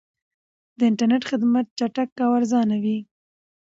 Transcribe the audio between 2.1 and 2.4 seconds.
او